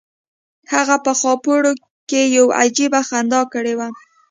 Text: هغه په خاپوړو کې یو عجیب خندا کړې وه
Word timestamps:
هغه 0.73 0.95
په 1.05 1.11
خاپوړو 1.21 1.71
کې 2.09 2.21
یو 2.37 2.45
عجیب 2.61 2.93
خندا 3.07 3.41
کړې 3.53 3.73
وه 3.79 3.87